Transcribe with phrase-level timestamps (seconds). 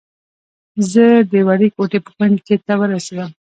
[0.91, 2.35] زه د وړې کوټې بر کونج
[2.67, 3.29] ته ورسېدم.